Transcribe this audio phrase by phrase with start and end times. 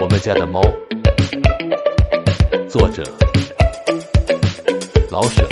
[0.00, 0.62] 我们家的猫，
[2.68, 3.02] 作者
[5.10, 5.46] 老舍。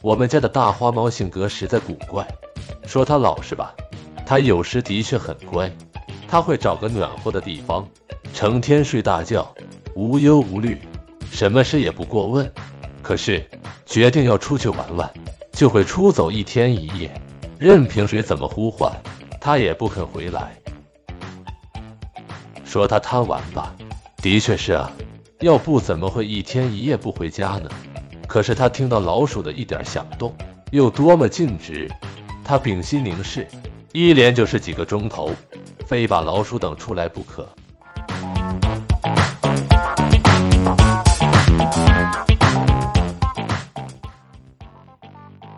[0.00, 2.26] 我们家的大花猫性格实在古怪，
[2.86, 3.74] 说它老实吧，
[4.24, 5.70] 它有时的确很乖，
[6.26, 7.86] 它会找个暖和的地方，
[8.32, 9.54] 成天睡大觉，
[9.94, 10.80] 无忧无虑，
[11.30, 12.50] 什么事也不过问。
[13.02, 13.46] 可是
[13.84, 15.12] 决定要出去玩玩，
[15.52, 17.10] 就会出走一天一夜。
[17.60, 18.90] 任凭谁怎么呼唤，
[19.38, 20.56] 他也不肯回来。
[22.64, 23.74] 说他贪玩吧，
[24.16, 24.90] 的确是啊，
[25.40, 27.68] 要不怎么会一天一夜不回家呢？
[28.26, 30.34] 可是他听到老鼠的一点响动，
[30.70, 31.86] 又多么尽职，
[32.42, 33.46] 他屏息凝视，
[33.92, 35.30] 一连就是几个钟头，
[35.84, 37.46] 非把老鼠等出来不可。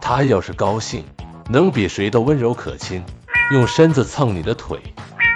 [0.00, 1.05] 他要是高兴。
[1.48, 3.03] 能比谁都温柔可亲，
[3.53, 4.80] 用身子蹭你的腿，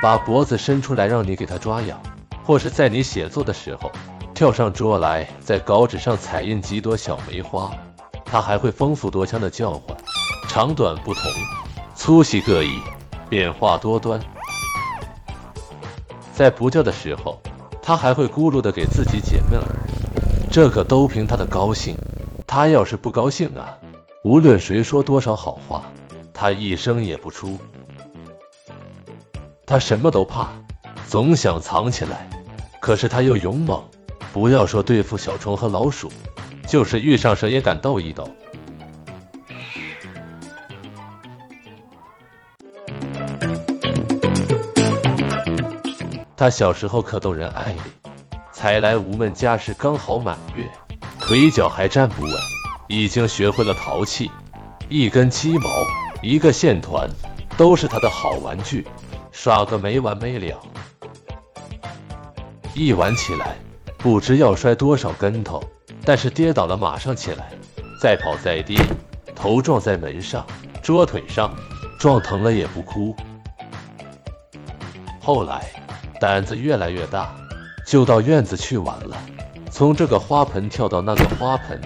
[0.01, 2.01] 把脖子伸出来让你给他抓痒，
[2.45, 3.91] 或是在你写作的时候
[4.35, 7.71] 跳上桌来，在稿纸上彩印几朵小梅花。
[8.25, 9.97] 他还会丰富多腔的叫唤，
[10.49, 11.23] 长短不同，
[11.95, 12.81] 粗细各异，
[13.29, 14.21] 变化多端。
[16.33, 17.41] 在不叫的时候，
[17.81, 19.77] 他还会咕噜的给自己解闷儿，
[20.51, 21.97] 这可都凭他的高兴。
[22.47, 23.79] 他要是不高兴啊！
[24.27, 25.85] 无论谁说多少好话，
[26.35, 27.57] 他一声也不出。
[29.65, 30.49] 他什么都怕，
[31.07, 32.29] 总想藏起来，
[32.81, 33.81] 可是他又勇猛，
[34.33, 36.11] 不要说对付小虫和老鼠，
[36.67, 38.29] 就是遇上蛇也敢斗一斗。
[46.37, 47.77] 他小时候可逗人爱，
[48.51, 50.69] 才来无门家世刚好满月，
[51.21, 52.56] 腿脚还站不稳。
[52.89, 54.31] 已经学会了淘气，
[54.89, 55.69] 一根鸡毛，
[56.23, 57.09] 一个线团，
[57.57, 58.87] 都是他的好玩具，
[59.33, 60.61] 耍个没完没了。
[62.75, 63.57] 一玩起来，
[63.99, 65.63] 不知要摔多少跟头，
[66.05, 67.51] 但是跌倒了马上起来，
[68.01, 68.79] 再跑再跌，
[69.35, 70.47] 头撞在门上、
[70.83, 71.55] 桌腿上，
[71.99, 73.17] 撞疼了也不哭。
[75.21, 75.65] 后来
[76.21, 77.35] 胆子越来越大，
[77.85, 79.17] 就到院子去玩了，
[79.71, 81.81] 从这个花盆跳到那个花盆。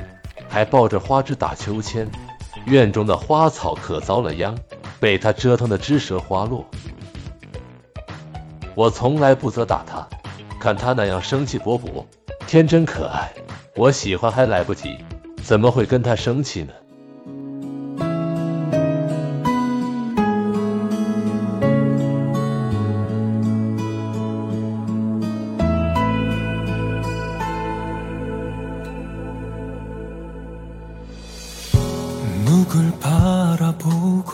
[0.50, 2.10] 还抱着花枝打秋千，
[2.66, 4.54] 院中的花草可遭了殃，
[4.98, 6.66] 被他折腾的枝折花落。
[8.74, 10.06] 我从来不责打他，
[10.58, 12.04] 看他那样生气勃勃，
[12.48, 13.32] 天真可爱，
[13.76, 14.98] 我喜欢还来不及，
[15.42, 16.72] 怎么会跟他生气呢？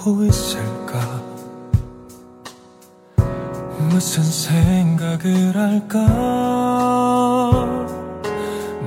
[0.06, 1.20] 하고 있을까?
[3.90, 5.98] 무슨 생각을 할까?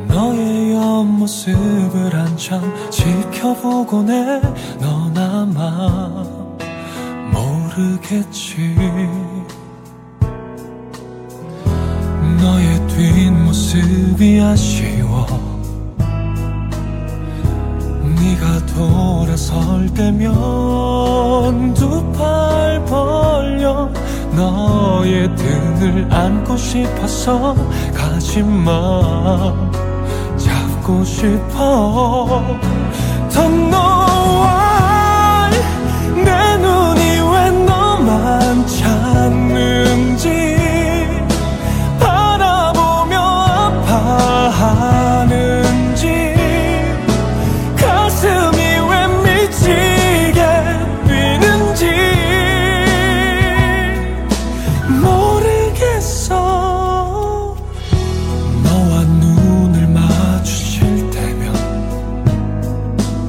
[0.08, 4.42] 너의 옆모습을 한참 지켜보곤 해.
[4.80, 6.24] 너나마
[7.34, 8.76] 모르겠지.
[12.42, 15.59] 너의 뒷모습이 아쉬워.
[24.40, 27.56] 너의 등을 안고 싶어서
[27.94, 29.54] 가지마.
[30.38, 32.44] 잡고 싶어.
[33.34, 34.69] 더 너와